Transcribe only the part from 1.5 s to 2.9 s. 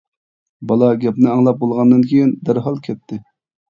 بولغاندىن كېيىن دەرھال